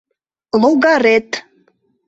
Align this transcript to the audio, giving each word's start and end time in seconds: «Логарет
«Логарет 0.61 1.29